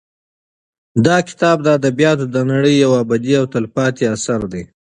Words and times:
دا 1.05 1.17
کتاب 1.29 1.57
د 1.63 1.67
ادبیاتو 1.77 2.25
د 2.35 2.37
نړۍ 2.51 2.75
یو 2.83 2.91
ابدي 3.03 3.33
او 3.39 3.45
تلپاتې 3.53 4.03
اثر 4.15 4.39
دی. 4.51 4.63